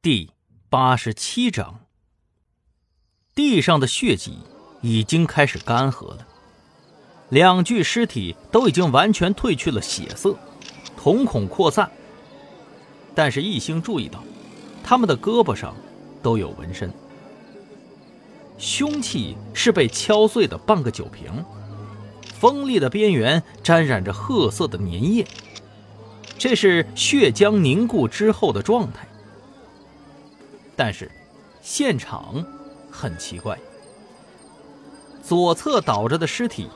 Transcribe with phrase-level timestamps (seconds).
[0.00, 0.30] 第
[0.70, 1.80] 八十七章，
[3.34, 4.38] 地上的血迹
[4.80, 6.24] 已经开始干涸了，
[7.30, 10.36] 两具尸体都已经完全褪去了血色，
[10.96, 11.90] 瞳孔扩散。
[13.12, 14.22] 但是一星注意到，
[14.84, 15.74] 他们的胳膊上
[16.22, 16.92] 都有纹身，
[18.56, 21.44] 凶器是被敲碎的半个酒瓶，
[22.38, 25.26] 锋利的边缘沾染着褐色的粘液，
[26.38, 29.08] 这是血浆凝固之后的状态。
[30.78, 31.10] 但是，
[31.60, 32.36] 现场
[32.88, 33.58] 很奇怪。
[35.20, 36.70] 左侧倒着的尸体，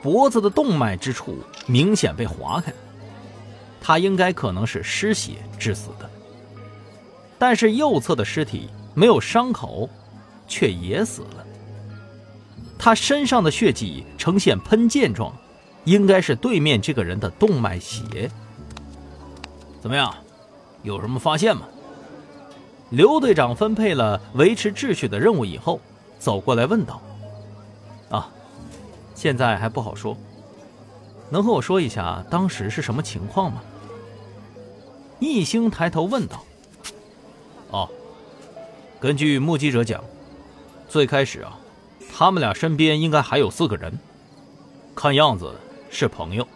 [0.00, 2.72] 脖子的动脉之处明显被划开，
[3.80, 6.08] 他应该可能是失血致死的。
[7.36, 9.90] 但是右侧的尸体没有伤口，
[10.46, 11.44] 却也死了。
[12.78, 15.36] 他身上的血迹呈现喷溅状，
[15.82, 18.30] 应该是对面这个人的动脉血。
[19.80, 20.14] 怎么样，
[20.84, 21.66] 有什么发现吗？
[22.90, 25.78] 刘队长分配了维持秩序的任务以后，
[26.18, 27.02] 走过来问道
[28.08, 28.30] ：“啊，
[29.14, 30.16] 现在还不好说，
[31.28, 33.62] 能和我说一下当时是什么情况吗？”
[35.20, 36.42] 易星抬头问道
[37.70, 37.88] ：“哦，
[38.98, 40.02] 根据目击者讲，
[40.88, 41.58] 最开始啊，
[42.16, 43.98] 他们俩身边应该还有四个人，
[44.94, 45.54] 看样子
[45.90, 46.48] 是朋友。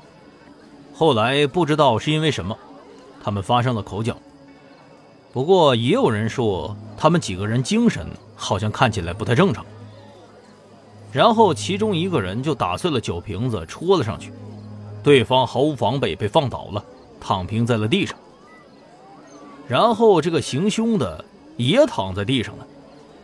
[0.95, 2.57] 后来不知道是因为什么，
[3.23, 4.17] 他们发生了口角。”
[5.33, 9.65] 不过也有人说，他们几个人精神好像看起来不太正常。
[11.11, 14.33] 然后其中一个人就打碎了酒瓶子，戳了上去，
[15.03, 16.85] 对方毫无防备被放倒了，
[17.19, 18.17] 躺平在了地上。
[19.67, 21.25] 然后这个行凶的
[21.57, 22.67] 也躺在地上了，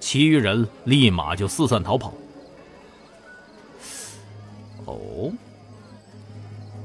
[0.01, 2.13] 其余人立马就四散逃跑。
[4.87, 5.31] 哦，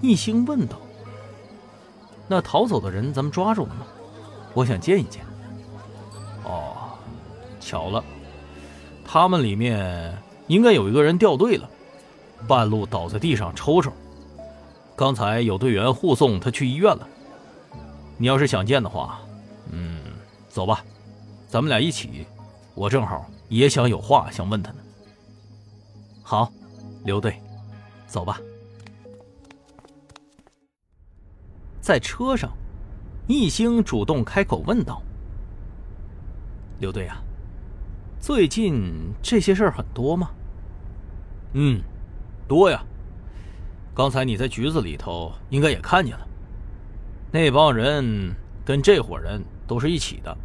[0.02, 0.76] 一星问道
[2.28, 3.88] ：“那逃走的人咱们抓住了吗？”
[4.54, 5.23] 我想见一见。
[6.44, 6.98] 哦，
[7.59, 8.04] 巧了，
[9.06, 11.70] 他们里面应该有一个人掉队了，
[12.48, 13.91] 半路倒在地上抽抽。
[14.96, 17.08] 刚才有队员护送他去医院了。
[18.18, 19.19] 你要是想见的话，
[19.72, 20.03] 嗯，
[20.50, 20.84] 走吧，
[21.47, 22.25] 咱们俩一起。
[22.75, 24.78] 我正好也想有话想问他呢。
[26.22, 26.52] 好，
[27.03, 27.35] 刘队，
[28.08, 28.40] 走吧。
[31.81, 32.52] 在车上。
[33.25, 35.01] 易星主动开口问道
[36.79, 37.23] ：“刘队啊，
[38.19, 38.91] 最近
[39.22, 40.29] 这些事儿很多吗
[41.53, 41.81] ？”“嗯，
[42.47, 42.84] 多呀。
[43.95, 46.28] 刚才你在局子里头应该也看见了，
[47.31, 48.35] 那帮人
[48.66, 50.35] 跟这伙人都是一起的。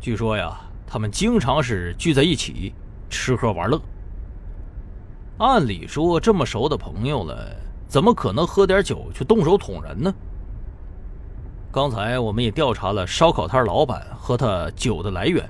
[0.00, 2.72] 据说呀，他们经常是聚在一起
[3.10, 3.80] 吃喝玩乐。
[5.38, 7.56] 按理说，这么熟的朋友了，
[7.88, 10.14] 怎么可能喝点酒就动手捅人呢？”
[11.74, 15.44] 刚才我们也调查了烧烤摊老板和他酒的来源，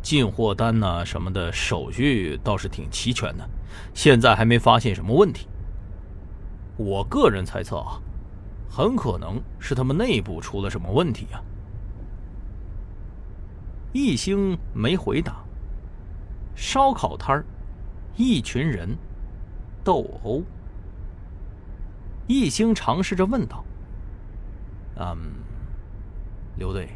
[0.00, 3.46] 进货单呐什么的手续倒是挺齐全的，
[3.92, 5.46] 现在还没发现什么问题。
[6.78, 8.00] 我个人猜测啊，
[8.70, 11.42] 很可能是他们内部出了什么问题呀。
[13.92, 15.36] 一星没回答。
[16.54, 17.44] 烧烤摊，
[18.16, 18.88] 一群人
[19.84, 20.42] 斗殴。
[22.26, 23.62] 一星尝试着问道。
[25.02, 25.32] 嗯，
[26.56, 26.88] 刘队，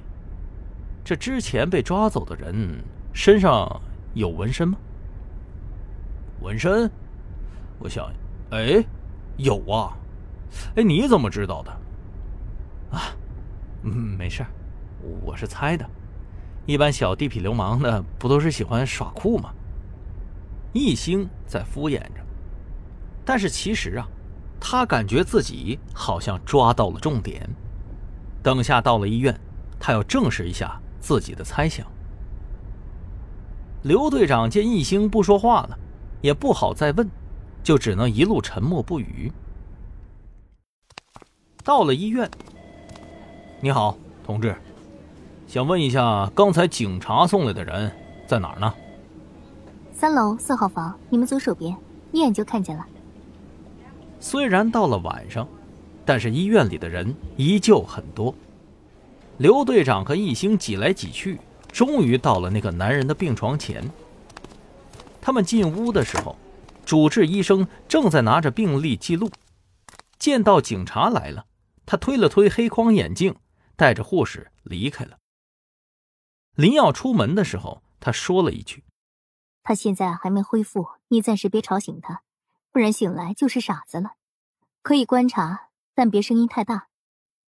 [1.04, 3.80] 这之前被抓走的人身上
[4.14, 4.78] 有纹身吗？
[6.40, 6.90] 纹身？
[7.78, 8.10] 我想，
[8.50, 8.84] 哎，
[9.36, 9.96] 有啊。
[10.76, 11.70] 哎，你怎么知道的？
[12.92, 13.02] 啊，
[13.82, 14.46] 嗯，没事
[15.22, 15.84] 我是猜的。
[16.64, 19.52] 一般小地痞流氓的不都是喜欢耍酷吗？
[20.72, 22.24] 一星在敷衍着，
[23.24, 24.06] 但是其实啊，
[24.60, 27.48] 他感觉自己好像抓到了重点。
[28.46, 29.36] 等下到了医院，
[29.76, 31.84] 他要证实一下自己的猜想。
[33.82, 35.76] 刘队长见易星不说话了，
[36.20, 37.10] 也不好再问，
[37.64, 39.32] 就只能一路沉默不语。
[41.64, 42.30] 到了医院，
[43.60, 44.54] 你好，同志，
[45.48, 47.90] 想问一下，刚才警察送来的人
[48.28, 48.72] 在哪儿呢？
[49.92, 51.76] 三楼四号房，你们左手边，
[52.12, 52.86] 一眼就看见了。
[54.20, 55.48] 虽然到了晚上。
[56.06, 58.32] 但是医院里的人依旧很多，
[59.38, 61.40] 刘队长和易星挤来挤去，
[61.72, 63.90] 终于到了那个男人的病床前。
[65.20, 66.36] 他们进屋的时候，
[66.84, 69.28] 主治医生正在拿着病历记录。
[70.16, 71.46] 见到警察来了，
[71.84, 73.34] 他推了推黑框眼镜，
[73.74, 75.18] 带着护士离开了。
[76.54, 78.84] 临要出门的时候，他说了一句
[79.64, 82.22] ：“他现在还没恢复，你暂时别吵醒他，
[82.70, 84.12] 不然醒来就是傻子了。
[84.82, 85.64] 可以观察。”
[85.96, 86.88] 但别声音太大，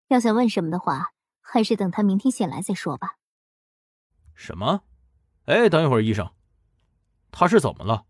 [0.07, 1.13] 要想问什么的话，
[1.43, 3.17] 还是等他明天醒来再说吧。
[4.35, 4.85] 什么？
[5.45, 6.33] 哎，等一会儿，医生，
[7.31, 8.07] 他是怎么了？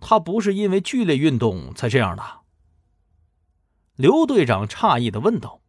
[0.00, 2.40] 他不是因为剧烈运动才这样的？
[3.94, 5.60] 刘队长诧异的问道。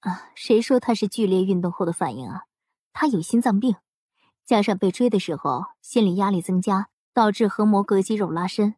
[0.00, 2.46] 啊，谁说他是剧烈运动后的反应啊？
[2.92, 3.76] 他有心脏病，
[4.44, 8.74] 加上被追的时候心理压力增加，导致横膜隔肌肉拉伸。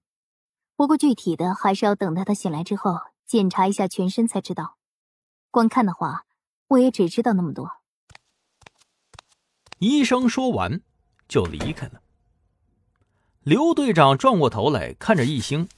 [0.77, 4.76] 不过具体的还是要等待他醒来之后检查一下全身才知道。
[5.50, 6.26] 光看的话，
[6.69, 7.70] 我也只知道那么多。
[9.78, 10.81] 医生说完，
[11.28, 12.02] 就离开了。
[13.43, 15.69] 刘队长转过头来看着易星，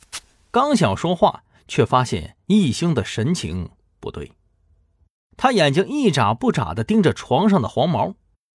[0.50, 4.32] 刚想说话，却发现易星的神情不对。
[5.36, 8.14] 他眼睛一眨不眨的盯着床上的黄毛，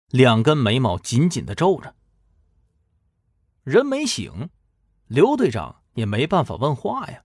[0.10, 1.96] 两根眉毛紧紧的皱着。
[3.64, 4.50] 人没醒，
[5.08, 7.24] 刘队长也没办法问话呀。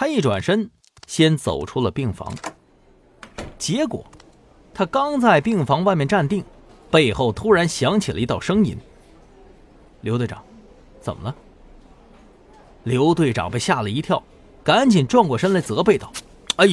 [0.00, 0.70] 他一转身，
[1.08, 2.32] 先走出了病房。
[3.58, 4.06] 结果，
[4.72, 6.44] 他刚在病房外面站定，
[6.88, 8.78] 背后突然响起了一道声音
[10.02, 10.40] ：“刘队长，
[11.00, 11.34] 怎么了？”
[12.84, 14.22] 刘队长被吓了一跳，
[14.62, 16.12] 赶紧转过身来责备道
[16.58, 16.66] ：“哎，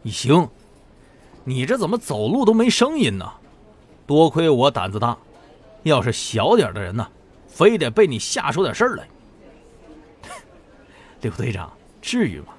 [0.00, 0.48] 你行。”
[1.44, 3.30] 你这怎么走路都没声音呢？
[4.06, 5.14] 多亏我胆子大，
[5.82, 7.06] 要是小点的人呢，
[7.46, 9.06] 非得被你吓出点事儿来。
[11.20, 12.54] 刘队长，至于吗？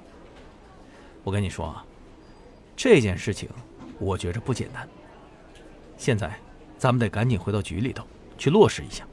[1.24, 1.84] 我跟你说啊，
[2.76, 3.48] 这件事情
[3.98, 4.88] 我觉着不简单。
[5.96, 6.36] 现在，
[6.78, 8.04] 咱们得赶紧回到局里头
[8.36, 9.06] 去落实一下。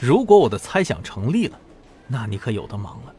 [0.00, 1.58] 如果我的猜想成立了，
[2.08, 3.14] 那你可有的忙了。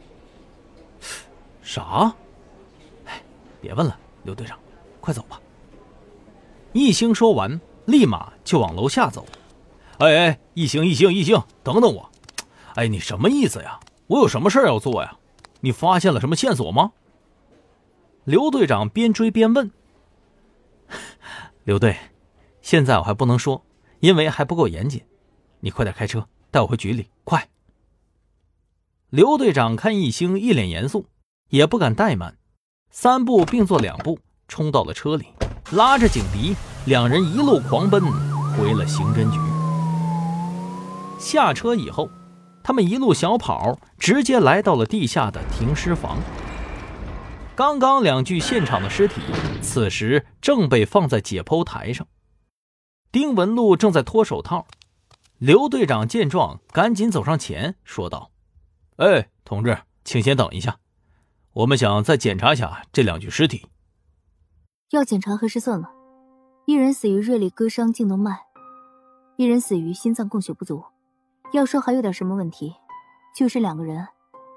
[1.62, 2.14] 啥？
[3.06, 3.22] 哎，
[3.60, 4.58] 别问了，刘队长，
[5.00, 5.40] 快走吧。
[6.72, 9.26] 一星说完，立马就往楼下走。
[9.98, 12.10] 哎哎，一星一星一星，等等我！
[12.74, 13.80] 哎，你什么意思呀？
[14.06, 15.16] 我有什么事要做呀？
[15.60, 16.92] 你发现了什么线索吗？
[18.24, 19.70] 刘队长边追边问。
[21.64, 21.96] 刘队，
[22.60, 23.64] 现在我还不能说，
[24.00, 25.02] 因为还不够严谨。
[25.60, 27.48] 你快点开车，带我回局里，快！
[29.10, 31.06] 刘队长看易星一脸严肃，
[31.48, 32.36] 也不敢怠慢，
[32.90, 35.26] 三步并作两步冲到了车里。
[35.72, 36.54] 拉着警笛，
[36.86, 38.02] 两人一路狂奔
[38.56, 39.38] 回了刑侦局。
[41.18, 42.08] 下车以后，
[42.68, 46.18] 他们一路小跑，直接来到了地下的停尸房。
[47.56, 49.22] 刚刚两具现场的尸体，
[49.62, 52.06] 此时正被放在解剖台上。
[53.10, 54.66] 丁文璐正在脱手套。
[55.38, 58.32] 刘队长见状，赶紧走上前说道
[58.96, 60.76] ：“哎，同志，请先等一下，
[61.54, 63.64] 我们想再检查一下这两具尸体。”
[64.92, 65.90] 要检查还是算了。
[66.66, 68.40] 一人死于锐利割伤颈动脉，
[69.38, 70.84] 一人死于心脏供血不足。
[71.52, 72.74] 要说还有点什么问题，
[73.34, 74.06] 就是两个人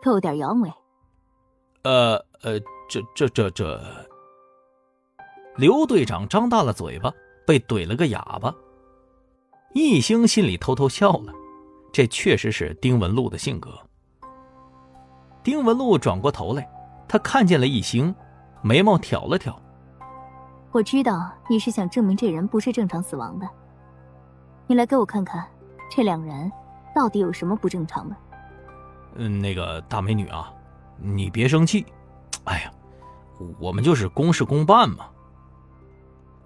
[0.02, 0.72] 都有点阳痿。
[1.84, 2.60] 呃呃，
[2.90, 3.82] 这这这这……
[5.56, 7.12] 刘队长张大了嘴巴，
[7.46, 8.54] 被怼了个哑巴。
[9.74, 11.34] 易星心里偷偷笑了，
[11.94, 13.72] 这确实是丁文璐的性格。
[15.44, 16.70] 丁文璐转过头来，
[17.08, 18.14] 他看见了易星，
[18.62, 19.58] 眉毛挑了挑。
[20.72, 23.48] 我知道你是想证明这人不是正常死亡的。
[24.68, 25.46] 你来给我看看，
[25.90, 26.52] 这两人
[26.96, 28.16] 到底有什么不正常的？
[29.16, 30.54] 嗯，那个大美女啊，
[30.98, 31.86] 你别生气。
[32.46, 32.72] 哎呀，
[33.60, 35.08] 我们就是公事公办嘛。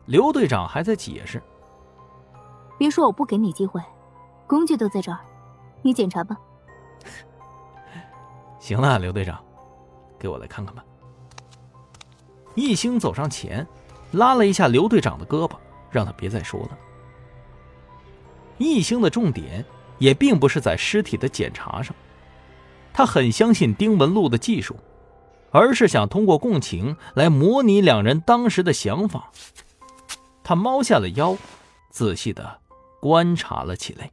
[0.05, 1.41] 刘队长还在解释。
[2.77, 3.81] 别说我不给你机会，
[4.47, 5.19] 工具都在这儿，
[5.81, 6.37] 你检查吧。
[8.59, 9.43] 行了，刘队长，
[10.19, 10.83] 给我来看看吧。
[12.55, 13.65] 一星走上前。
[14.11, 15.57] 拉了一下刘队长的胳膊，
[15.91, 16.77] 让他别再说了。
[18.57, 19.65] 易星的重点
[19.97, 21.95] 也并不是在尸体的检查上，
[22.93, 24.75] 他很相信丁文璐的技术，
[25.51, 29.31] 而是想通过共情来模拟两人当时的想法。
[30.43, 31.37] 他猫下了腰，
[31.89, 32.59] 仔细的
[32.99, 34.11] 观察了起来。